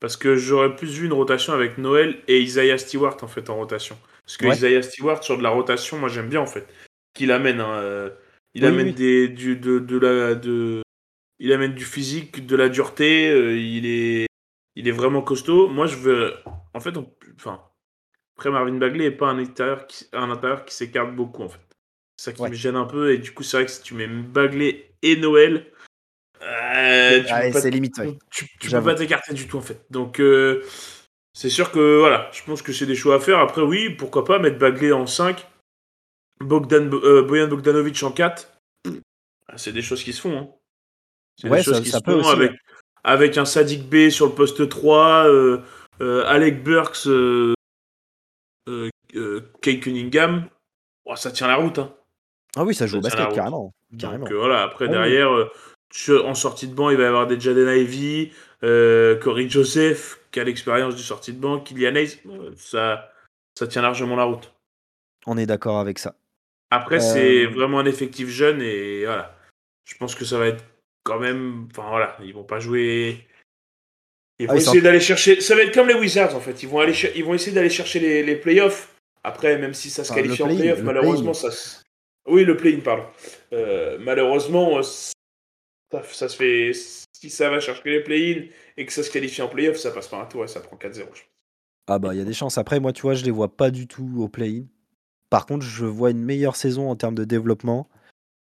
Parce 0.00 0.16
que 0.16 0.34
j'aurais 0.34 0.74
plus 0.74 0.98
vu 0.98 1.06
une 1.06 1.12
rotation 1.12 1.52
avec 1.52 1.78
Noël 1.78 2.18
et 2.26 2.40
Isaiah 2.40 2.78
Stewart 2.78 3.16
en 3.22 3.28
fait 3.28 3.50
en 3.50 3.56
rotation. 3.56 3.96
Parce 4.24 4.36
que 4.36 4.46
Isaiah 4.46 4.82
Stewart 4.82 5.22
sur 5.22 5.38
de 5.38 5.42
la 5.42 5.50
rotation, 5.50 5.98
moi 5.98 6.08
j'aime 6.08 6.28
bien 6.28 6.40
en 6.40 6.46
fait. 6.46 6.66
Qu'il 7.14 7.30
amène. 7.30 7.60
Hein, 7.60 7.74
euh, 7.74 8.10
il 8.54 8.64
amène 8.64 8.92
Des, 8.92 9.28
du, 9.28 9.56
de, 9.56 9.78
de, 9.78 9.98
la, 9.98 10.34
de, 10.34 10.82
il 11.42 11.52
amène 11.52 11.74
du 11.74 11.84
physique, 11.84 12.46
de 12.46 12.54
la 12.54 12.68
dureté, 12.68 13.28
euh, 13.28 13.58
il, 13.58 13.84
est, 13.84 14.26
il 14.76 14.86
est 14.86 14.92
vraiment 14.92 15.22
costaud. 15.22 15.66
Moi, 15.66 15.86
je 15.86 15.96
veux. 15.96 16.34
En 16.72 16.78
fait, 16.78 16.94
enfin, 17.34 17.60
après, 18.36 18.50
Marvin 18.50 18.76
Bagley 18.76 19.10
n'est 19.10 19.16
pas 19.16 19.26
un 19.26 19.38
intérieur 19.40 19.88
qui, 19.88 20.06
un 20.12 20.30
intérieur 20.30 20.64
qui 20.64 20.72
s'écarte 20.72 21.16
beaucoup, 21.16 21.42
en 21.42 21.48
fait. 21.48 21.58
C'est 22.16 22.30
ça 22.30 22.32
qui 22.32 22.42
me 22.48 22.54
gêne 22.54 22.76
un 22.76 22.84
peu. 22.84 23.12
Et 23.12 23.18
du 23.18 23.34
coup, 23.34 23.42
c'est 23.42 23.56
vrai 23.56 23.66
que 23.66 23.72
si 23.72 23.82
tu 23.82 23.94
mets 23.94 24.06
Bagley 24.06 24.94
et 25.02 25.16
Noël, 25.16 25.66
euh, 26.42 27.24
c'est 27.52 27.70
limite. 27.70 28.00
Tu, 28.30 28.46
tu 28.60 28.70
peux 28.70 28.80
pas 28.80 28.94
t'écarter 28.94 29.34
du 29.34 29.48
tout, 29.48 29.58
en 29.58 29.62
fait. 29.62 29.84
Donc, 29.90 30.20
euh, 30.20 30.62
c'est 31.32 31.50
sûr 31.50 31.72
que 31.72 31.98
voilà, 31.98 32.30
je 32.32 32.44
pense 32.44 32.62
que 32.62 32.72
c'est 32.72 32.86
des 32.86 32.94
choix 32.94 33.16
à 33.16 33.20
faire. 33.20 33.40
Après, 33.40 33.62
oui, 33.62 33.90
pourquoi 33.90 34.24
pas 34.24 34.38
mettre 34.38 34.58
Bagley 34.58 34.92
en 34.92 35.08
5, 35.08 35.44
Bogdan, 36.40 36.88
Boyan 36.88 37.48
Bogdanovic 37.48 38.00
en 38.04 38.12
4. 38.12 38.48
C'est 39.56 39.72
des 39.72 39.82
choses 39.82 40.04
qui 40.04 40.12
se 40.12 40.20
font. 40.20 40.38
Hein. 40.38 40.61
Ouais, 41.44 41.62
ça, 41.62 41.84
ça 41.84 42.00
peut 42.00 42.14
aussi, 42.14 42.30
avec, 42.30 42.52
avec 43.04 43.38
un 43.38 43.44
Sadik 43.44 43.88
B 43.88 44.10
sur 44.10 44.26
le 44.26 44.32
poste 44.32 44.68
3, 44.68 45.26
euh, 45.26 45.60
euh, 46.00 46.24
Alec 46.26 46.62
Burks, 46.62 47.06
euh, 47.06 47.54
euh, 48.68 49.40
Kay 49.60 49.80
Cunningham, 49.80 50.48
oh, 51.04 51.16
ça 51.16 51.30
tient 51.30 51.48
la 51.48 51.56
route. 51.56 51.78
Hein. 51.78 51.94
Ah 52.56 52.64
oui, 52.64 52.74
ça 52.74 52.86
joue 52.86 52.98
au 52.98 53.00
basket, 53.00 53.32
carrément. 53.32 53.72
carrément. 53.98 54.26
Donc 54.26 54.34
voilà, 54.34 54.62
après, 54.62 54.86
ah 54.86 54.92
derrière, 54.92 55.30
en 56.24 56.34
sortie 56.34 56.68
de 56.68 56.74
banc, 56.74 56.90
il 56.90 56.96
va 56.96 57.04
y 57.04 57.06
avoir 57.06 57.26
des 57.26 57.40
Jaden 57.40 57.68
Ivy, 57.68 58.32
Corey 58.60 59.48
Joseph, 59.48 60.20
qui 60.30 60.40
a 60.40 60.44
l'expérience 60.44 60.96
du 60.96 61.02
sortie 61.02 61.32
de 61.32 61.40
banc, 61.40 61.60
Kylian 61.60 61.94
Hayes, 61.94 62.18
ça, 62.56 63.10
ça 63.58 63.66
tient 63.66 63.82
largement 63.82 64.16
la 64.16 64.24
route. 64.24 64.52
On 65.26 65.38
est 65.38 65.46
d'accord 65.46 65.78
avec 65.78 65.98
ça. 65.98 66.14
Après, 66.70 67.00
c'est 67.00 67.46
vraiment 67.46 67.78
un 67.80 67.84
effectif 67.84 68.28
jeune 68.28 68.62
et 68.62 69.04
voilà. 69.04 69.36
Je 69.84 69.96
pense 69.96 70.14
que 70.14 70.24
ça 70.24 70.38
va 70.38 70.46
être 70.46 70.64
quand 71.04 71.18
même. 71.18 71.68
Enfin 71.70 71.88
voilà, 71.88 72.16
ils 72.22 72.34
vont 72.34 72.44
pas 72.44 72.60
jouer. 72.60 73.26
Ils 74.38 74.46
ah, 74.48 74.52
vont 74.52 74.58
essayer 74.58 74.80
d'aller 74.80 75.00
chercher. 75.00 75.40
Ça 75.40 75.54
va 75.54 75.62
être 75.62 75.74
comme 75.74 75.88
les 75.88 75.94
Wizards 75.94 76.34
en 76.34 76.40
fait. 76.40 76.62
Ils 76.62 76.68
vont, 76.68 76.80
aller 76.80 76.94
ils 77.14 77.24
vont 77.24 77.34
essayer 77.34 77.52
d'aller 77.52 77.70
chercher 77.70 78.00
les, 78.00 78.22
les 78.22 78.36
playoffs. 78.36 78.94
Après, 79.24 79.58
même 79.58 79.74
si 79.74 79.88
ça 79.90 80.02
se 80.04 80.12
qualifie 80.12 80.42
en 80.42 80.48
playoffs, 80.48 80.82
malheureusement, 80.82 81.34
ça. 81.34 81.50
Oui, 82.26 82.44
le 82.44 82.56
play-in, 82.56 82.80
pardon. 82.80 83.04
Euh, 83.52 83.98
malheureusement, 84.00 84.78
euh, 84.78 84.82
ça, 84.82 86.02
ça, 86.04 86.28
se 86.28 86.36
fait. 86.36 86.72
Si 86.72 87.30
ça 87.30 87.50
va 87.50 87.60
chercher 87.60 87.82
les 87.90 88.02
play-in 88.02 88.46
et 88.76 88.86
que 88.86 88.92
ça 88.92 89.02
se 89.02 89.10
qualifie 89.10 89.42
en 89.42 89.48
playoff, 89.48 89.76
ça 89.76 89.90
passe 89.90 90.08
par 90.08 90.20
un 90.20 90.26
tour 90.26 90.44
et 90.44 90.48
ça 90.48 90.60
prend 90.60 90.76
4-0. 90.76 91.04
Ah 91.88 91.98
bah, 91.98 92.14
il 92.14 92.18
y 92.18 92.20
a 92.20 92.24
des 92.24 92.32
chances. 92.32 92.58
Après, 92.58 92.80
moi, 92.80 92.92
tu 92.92 93.02
vois, 93.02 93.14
je 93.14 93.24
les 93.24 93.30
vois 93.30 93.56
pas 93.56 93.70
du 93.70 93.86
tout 93.86 94.10
au 94.18 94.28
play-in. 94.28 94.64
Par 95.30 95.46
contre, 95.46 95.64
je 95.64 95.84
vois 95.84 96.10
une 96.10 96.22
meilleure 96.22 96.56
saison 96.56 96.90
en 96.90 96.96
termes 96.96 97.14
de 97.14 97.24
développement. 97.24 97.88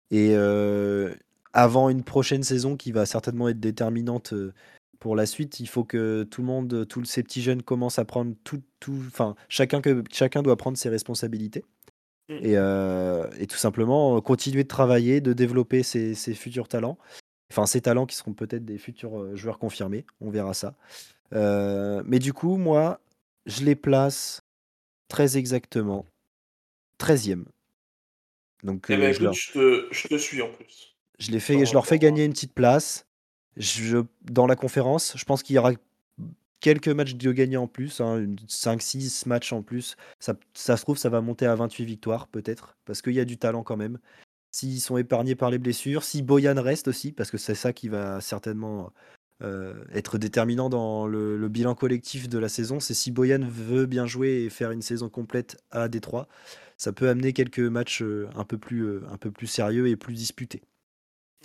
Et 0.10 0.30
euh, 0.36 1.14
avant 1.58 1.90
une 1.90 2.04
prochaine 2.04 2.44
saison 2.44 2.78
qui 2.78 2.92
va 2.92 3.08
certainement 3.08 3.50
être 3.50 3.60
déterminante 3.60 4.34
euh, 4.34 4.54
pour 5.00 5.16
la 5.16 5.26
suite. 5.26 5.60
Il 5.60 5.68
faut 5.68 5.84
que 5.84 6.22
tout 6.30 6.42
le 6.42 6.48
monde, 6.48 6.86
tous 6.88 7.04
ces 7.04 7.24
petits 7.24 7.42
jeunes 7.42 7.64
commencent 7.64 7.98
à 7.98 8.06
prendre 8.06 8.36
tout, 8.44 8.62
tout 8.80 9.02
enfin 9.08 9.36
chacun 9.50 9.82
que 9.82 10.04
chacun 10.12 10.44
doit 10.44 10.56
prendre 10.56 10.78
ses 10.78 10.90
responsabilités. 10.90 11.66
Mm. 12.30 12.34
Et, 12.44 12.58
euh, 12.58 13.28
et, 13.40 13.48
tout 13.48 13.58
simplement 13.58 14.18
euh, 14.18 14.22
continuer 14.22 14.64
de 14.64 14.68
travailler, 14.68 15.20
de 15.20 15.34
développer 15.34 15.82
ses, 15.82 16.14
ses 16.14 16.36
futurs 16.36 16.68
talents. 16.68 17.00
Enfin, 17.52 17.66
ces 17.66 17.82
talents 17.82 18.06
qui 18.06 18.16
seront 18.16 18.34
peut-être 18.34 18.64
des 18.64 18.78
futurs 18.78 19.36
joueurs 19.36 19.58
confirmés. 19.58 20.06
On 20.22 20.30
verra 20.30 20.54
ça. 20.54 20.76
mais 21.32 22.20
du 22.20 22.34
coup, 22.34 22.58
moi, 22.58 23.00
je 23.48 23.64
les 23.64 23.76
place 23.76 24.42
très 25.08 25.38
exactement 25.38 26.06
13e. 27.00 27.46
Donc, 28.62 28.88
eh 28.90 28.98
ben, 28.98 29.12
je, 29.12 29.52
te, 29.54 29.88
je, 29.92 30.08
te, 30.08 30.18
suis 30.18 30.42
en 30.42 30.50
plus. 30.50 30.97
Je, 31.19 31.31
les 31.31 31.39
fais, 31.39 31.65
je 31.65 31.74
leur 31.74 31.86
fais 31.86 32.00
gagner 32.00 32.25
une 32.25 32.33
petite 32.33 32.53
place. 32.53 33.05
Dans 34.24 34.45
la 34.45 34.55
conférence, 34.55 35.13
je 35.15 35.25
pense 35.25 35.41
qu'il 35.41 35.55
y 35.55 35.59
aura 35.59 35.71
quelques 36.59 36.89
matchs 36.89 37.15
de 37.15 37.31
gagnés 37.31 37.57
en 37.57 37.67
plus, 37.67 38.01
5-6 38.01 38.01
hein, 38.01 39.29
matchs 39.29 39.53
en 39.53 39.62
plus. 39.62 39.95
Ça, 40.19 40.36
se 40.53 40.81
trouve, 40.81 40.97
ça 40.97 41.09
va 41.09 41.21
monter 41.21 41.45
à 41.45 41.55
28 41.55 41.86
victoires 41.86 42.27
peut-être, 42.27 42.77
parce 42.86 43.01
qu'il 43.01 43.13
y 43.13 43.19
a 43.19 43.25
du 43.25 43.38
talent 43.38 43.63
quand 43.63 43.77
même. 43.77 44.00
S'ils 44.51 44.81
sont 44.81 44.97
épargnés 44.97 45.36
par 45.36 45.51
les 45.51 45.59
blessures, 45.59 46.03
si 46.03 46.21
Boyan 46.21 46.62
reste 46.62 46.88
aussi, 46.88 47.12
parce 47.12 47.31
que 47.31 47.38
c'est 47.38 47.55
ça 47.55 47.74
qui 47.74 47.89
va 47.89 48.21
certainement 48.21 48.91
euh, 49.43 49.83
être 49.93 50.17
déterminant 50.17 50.69
dans 50.69 51.05
le, 51.05 51.47
bilan 51.47 51.75
collectif 51.75 52.27
de 52.27 52.39
la 52.39 52.50
saison, 52.50 52.79
c'est 52.79 52.95
si 52.95 53.12
Boyan 53.12 53.47
veut 53.47 53.86
bien 53.86 54.07
jouer 54.07 54.43
et 54.43 54.50
faire 54.50 54.71
une 54.71 54.81
saison 54.81 55.09
complète 55.09 55.57
à 55.69 55.89
Détroit, 55.89 56.27
ça 56.77 56.91
peut 56.91 57.09
amener 57.09 57.33
quelques 57.33 57.59
matchs 57.59 58.01
euh, 58.01 58.27
euh, 58.27 59.01
un 59.12 59.17
peu 59.17 59.31
plus 59.31 59.47
sérieux 59.47 59.88
et 59.88 59.95
plus 59.95 60.13
disputés. 60.13 60.63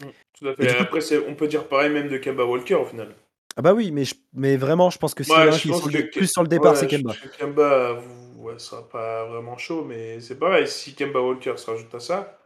Mmh, 0.00 0.06
tout 0.38 0.48
à 0.48 0.54
fait. 0.54 0.76
Après, 0.76 1.00
on 1.28 1.34
peut 1.34 1.48
dire 1.48 1.68
pareil 1.68 1.90
même 1.90 2.08
de 2.08 2.18
Kemba 2.18 2.44
Walker 2.44 2.74
au 2.76 2.84
final. 2.84 3.14
Ah 3.56 3.62
bah 3.62 3.74
oui, 3.74 3.90
mais, 3.90 4.04
mais 4.32 4.56
vraiment, 4.56 4.88
je 4.88 4.98
pense 4.98 5.14
que 5.14 5.24
si 5.24 5.30
qui 5.30 5.96
est 5.96 6.10
plus 6.10 6.26
sur 6.26 6.42
le 6.42 6.48
départ, 6.48 6.76
c'est 6.76 6.86
Kemba. 6.86 7.14
Kemba, 7.38 8.00
ouais, 8.38 8.58
sera 8.58 8.88
pas 8.88 9.26
vraiment 9.26 9.58
chaud, 9.58 9.84
mais 9.84 10.20
c'est 10.20 10.38
pareil. 10.38 10.66
Si 10.66 10.94
Kemba 10.94 11.20
Walker 11.20 11.54
se 11.56 11.70
rajoute 11.70 11.94
à 11.94 12.00
ça, 12.00 12.38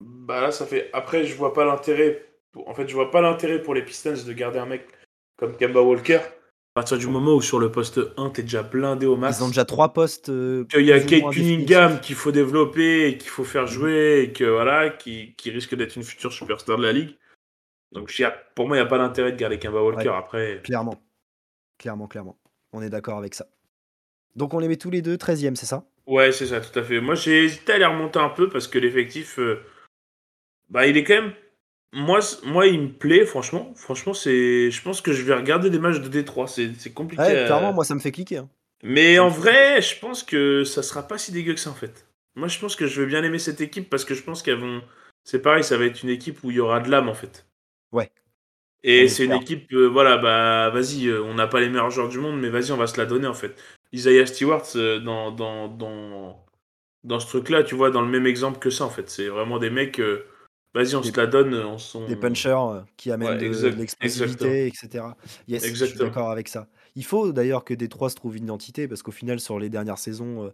bah 0.00 0.40
là, 0.40 0.50
ça 0.50 0.66
fait. 0.66 0.90
Après, 0.92 1.24
je 1.24 1.34
vois 1.34 1.52
pas 1.52 1.64
l'intérêt. 1.64 2.24
En 2.66 2.74
fait, 2.74 2.88
je 2.88 2.94
vois 2.94 3.10
pas 3.10 3.20
l'intérêt 3.20 3.62
pour 3.62 3.74
les 3.74 3.82
Pistons 3.82 4.14
de 4.26 4.32
garder 4.32 4.58
un 4.58 4.66
mec 4.66 4.86
comme 5.36 5.56
Kemba 5.56 5.80
Walker. 5.80 6.20
À 6.78 6.82
partir 6.82 6.98
du 6.98 7.08
moment 7.08 7.34
où 7.34 7.42
sur 7.42 7.58
le 7.58 7.72
poste 7.72 7.98
1, 8.16 8.30
t'es 8.30 8.42
déjà 8.42 8.62
blindé 8.62 9.04
au 9.04 9.16
max. 9.16 9.40
Ils 9.40 9.42
ont 9.42 9.48
déjà 9.48 9.64
trois 9.64 9.92
postes. 9.92 10.28
Euh, 10.28 10.64
qu'il 10.66 10.82
y 10.82 10.92
a 10.92 11.00
Kate 11.00 11.32
Cunningham 11.32 11.98
qu'il 12.00 12.14
faut 12.14 12.30
développer 12.30 13.08
et 13.08 13.18
qu'il 13.18 13.30
faut 13.30 13.42
faire 13.42 13.66
jouer 13.66 14.20
et 14.22 14.32
que 14.32 14.44
voilà, 14.44 14.88
qui, 14.88 15.34
qui 15.34 15.50
risque 15.50 15.74
d'être 15.74 15.96
une 15.96 16.04
future 16.04 16.32
superstar 16.32 16.78
de 16.78 16.84
la 16.84 16.92
ligue. 16.92 17.16
Donc 17.90 18.14
pour 18.54 18.68
moi, 18.68 18.76
il 18.76 18.80
n'y 18.80 18.86
a 18.86 18.88
pas 18.88 18.98
d'intérêt 18.98 19.32
de 19.32 19.36
garder 19.36 19.58
Kemba 19.58 19.82
Walker 19.82 20.12
après. 20.16 20.60
Clairement. 20.62 21.02
Clairement, 21.78 22.06
clairement. 22.06 22.38
On 22.72 22.80
est 22.80 22.90
d'accord 22.90 23.18
avec 23.18 23.34
ça. 23.34 23.48
Donc 24.36 24.54
on 24.54 24.60
les 24.60 24.68
met 24.68 24.76
tous 24.76 24.90
les 24.90 25.02
deux 25.02 25.16
13e, 25.16 25.56
c'est 25.56 25.66
ça? 25.66 25.84
Ouais, 26.06 26.30
c'est 26.30 26.46
ça, 26.46 26.60
tout 26.60 26.78
à 26.78 26.84
fait. 26.84 27.00
Moi, 27.00 27.16
j'ai 27.16 27.42
hésité 27.42 27.72
à 27.72 27.78
les 27.78 27.86
remonter 27.86 28.20
un 28.20 28.28
peu 28.28 28.48
parce 28.48 28.68
que 28.68 28.78
l'effectif, 28.78 29.40
euh, 29.40 29.64
bah, 30.68 30.86
il 30.86 30.96
est 30.96 31.02
quand 31.02 31.22
même. 31.22 31.32
Moi, 31.92 32.20
moi, 32.44 32.66
il 32.66 32.80
me 32.80 32.88
plaît, 32.88 33.24
franchement. 33.24 33.72
Franchement, 33.74 34.14
c'est. 34.14 34.70
Je 34.70 34.82
pense 34.82 35.00
que 35.00 35.12
je 35.12 35.22
vais 35.22 35.34
regarder 35.34 35.70
des 35.70 35.78
matchs 35.78 36.00
de 36.00 36.08
Détroit. 36.08 36.46
C'est 36.46 36.92
compliqué. 36.92 37.22
Ouais, 37.22 37.44
clairement, 37.46 37.72
moi, 37.72 37.84
ça 37.84 37.94
me 37.94 38.00
fait 38.00 38.12
cliquer. 38.12 38.38
Hein. 38.38 38.48
Mais 38.82 39.18
en 39.18 39.28
vrai, 39.28 39.80
je 39.82 39.98
pense 39.98 40.22
que 40.22 40.64
ça 40.64 40.82
sera 40.82 41.08
pas 41.08 41.18
si 41.18 41.32
dégueu 41.32 41.54
que 41.54 41.60
ça, 41.60 41.70
en 41.70 41.74
fait. 41.74 42.06
Moi, 42.36 42.48
je 42.48 42.58
pense 42.58 42.76
que 42.76 42.86
je 42.86 43.00
vais 43.00 43.06
bien 43.06 43.22
aimer 43.24 43.38
cette 43.38 43.60
équipe 43.60 43.90
parce 43.90 44.04
que 44.04 44.14
je 44.14 44.22
pense 44.22 44.42
qu'elles 44.42 44.58
vont. 44.58 44.82
C'est 45.24 45.42
pareil, 45.42 45.64
ça 45.64 45.76
va 45.76 45.86
être 45.86 46.02
une 46.02 46.10
équipe 46.10 46.38
où 46.44 46.50
il 46.50 46.56
y 46.56 46.60
aura 46.60 46.80
de 46.80 46.90
l'âme, 46.90 47.08
en 47.08 47.14
fait. 47.14 47.46
Ouais. 47.90 48.10
Et 48.84 49.08
c'est 49.08 49.24
une 49.24 49.32
équipe, 49.32 49.72
euh, 49.72 49.88
voilà, 49.88 50.18
bah 50.18 50.70
vas-y, 50.70 51.08
euh, 51.08 51.20
on 51.24 51.34
n'a 51.34 51.48
pas 51.48 51.58
les 51.60 51.68
meilleurs 51.68 51.90
joueurs 51.90 52.08
du 52.08 52.18
monde, 52.18 52.40
mais 52.40 52.48
vas-y, 52.48 52.70
on 52.70 52.76
va 52.76 52.86
se 52.86 52.96
la 52.96 53.06
donner 53.06 53.26
en 53.26 53.34
fait. 53.34 53.60
Isaiah 53.92 54.24
Stewart, 54.24 54.64
euh, 54.76 55.00
dans, 55.00 55.32
dans, 55.32 55.66
dans, 55.66 56.46
dans 57.02 57.18
ce 57.18 57.26
truc-là, 57.26 57.64
tu 57.64 57.74
vois, 57.74 57.90
dans 57.90 58.02
le 58.02 58.08
même 58.08 58.26
exemple 58.26 58.60
que 58.60 58.70
ça 58.70 58.84
en 58.84 58.90
fait. 58.90 59.10
C'est 59.10 59.26
vraiment 59.26 59.58
des 59.58 59.70
mecs, 59.70 60.00
vas-y, 60.82 60.96
on 60.96 61.02
se 61.02 61.16
la 61.16 61.26
donne. 61.26 61.54
On 61.54 61.78
sont... 61.78 62.06
Des 62.06 62.16
punchers 62.16 62.84
qui 62.96 63.10
amènent 63.10 63.38
de, 63.38 63.68
l'explosivité, 63.68 64.66
etc. 64.66 65.04
Yes, 65.46 65.66
je 65.66 65.84
suis 65.84 65.98
d'accord 65.98 66.30
avec 66.30 66.48
ça. 66.48 66.68
Il 66.96 67.04
faut 67.04 67.32
d'ailleurs 67.32 67.64
que 67.64 67.74
Détroit 67.74 68.10
se 68.10 68.16
trouve 68.16 68.36
une 68.36 68.44
identité, 68.44 68.88
parce 68.88 69.02
qu'au 69.02 69.12
final, 69.12 69.40
sur 69.40 69.58
les 69.58 69.68
dernières 69.68 69.98
saisons 69.98 70.52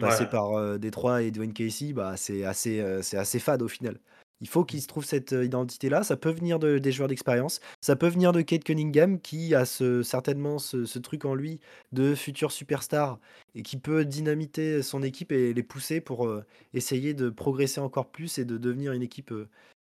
passées 0.00 0.26
par 0.26 0.78
Détroit 0.78 1.22
et 1.22 1.30
Dwayne 1.30 1.52
Casey, 1.52 1.92
bah, 1.92 2.14
c'est 2.16 2.44
assez, 2.44 2.84
c'est 3.02 3.18
assez 3.18 3.38
fade 3.38 3.62
au 3.62 3.68
final. 3.68 3.98
Il 4.42 4.48
faut 4.48 4.64
qu'il 4.64 4.82
se 4.82 4.88
trouve 4.88 5.04
cette 5.04 5.30
identité-là. 5.30 6.02
Ça 6.02 6.16
peut 6.16 6.30
venir 6.30 6.58
de, 6.58 6.78
des 6.78 6.90
joueurs 6.90 7.08
d'expérience. 7.08 7.60
Ça 7.80 7.94
peut 7.94 8.08
venir 8.08 8.32
de 8.32 8.42
Kate 8.42 8.64
Cunningham 8.64 9.20
qui 9.20 9.54
a 9.54 9.64
ce, 9.64 10.02
certainement 10.02 10.58
ce, 10.58 10.98
truc 10.98 11.24
en 11.24 11.34
lui 11.34 11.60
de 11.92 12.16
futur 12.16 12.50
superstar 12.50 13.20
et 13.54 13.62
qui 13.62 13.76
peut 13.76 14.04
dynamiter 14.04 14.82
son 14.82 15.04
équipe 15.04 15.30
et 15.30 15.54
les 15.54 15.62
pousser 15.62 16.00
pour 16.00 16.28
essayer 16.74 17.14
de 17.14 17.30
progresser 17.30 17.80
encore 17.80 18.10
plus 18.10 18.38
et 18.38 18.44
de 18.44 18.58
devenir 18.58 18.92
une 18.92 19.02
équipe 19.02 19.32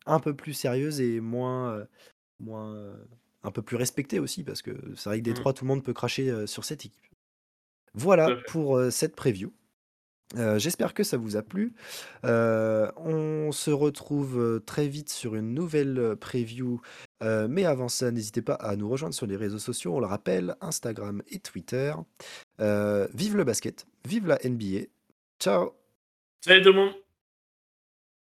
un 0.05 0.19
peu 0.19 0.33
plus 0.33 0.53
sérieuse 0.53 1.01
et 1.01 1.19
moins, 1.19 1.85
moins 2.39 2.95
un 3.43 3.51
peu 3.51 3.62
plus 3.62 3.75
respectée 3.75 4.19
aussi 4.19 4.45
parce 4.45 4.62
que 4.62 4.71
c'est 4.95 5.09
vrai 5.09 5.19
que 5.19 5.25
des 5.25 5.31
mmh. 5.31 5.35
trois, 5.35 5.53
tout 5.53 5.65
le 5.65 5.69
monde 5.69 5.83
peut 5.83 5.93
cracher 5.93 6.47
sur 6.47 6.63
cette 6.63 6.85
équipe. 6.85 7.05
Voilà 7.93 8.38
pour 8.47 8.81
cette 8.89 9.17
preview. 9.17 9.51
Euh, 10.35 10.59
j'espère 10.59 10.93
que 10.93 11.03
ça 11.03 11.17
vous 11.17 11.37
a 11.37 11.41
plu. 11.41 11.73
Euh, 12.25 12.91
on 12.97 13.51
se 13.51 13.71
retrouve 13.71 14.39
euh, 14.39 14.59
très 14.59 14.87
vite 14.87 15.09
sur 15.09 15.35
une 15.35 15.53
nouvelle 15.53 16.15
preview. 16.19 16.81
mais 17.21 17.65
avant 17.65 17.87
ça, 17.87 18.11
n'hésitez 18.11 18.41
pas 18.41 18.53
à 18.53 18.75
nous 18.75 18.89
rejoindre 18.89 19.15
sur 19.15 19.25
les 19.25 19.35
réseaux 19.35 19.59
sociaux. 19.59 19.95
On 19.95 19.99
le 19.99 20.05
rappelle, 20.05 20.55
Instagram 20.61 21.23
et 21.29 21.39
Twitter. 21.39 21.93
vive 22.59 23.35
le 23.35 23.43
basket, 23.43 23.85
vive 24.07 24.27
la 24.27 24.37
NBA. 24.43 24.87
Ciao 25.39 25.73
Salut 26.41 26.61
tout 26.61 26.69
le 26.69 26.75
monde 26.75 27.04